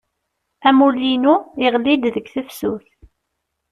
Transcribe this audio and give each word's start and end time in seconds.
Amulli-inu 0.67 1.35
iɣelli-d 1.65 2.03
deg 2.15 2.25
tefsut. 2.33 2.87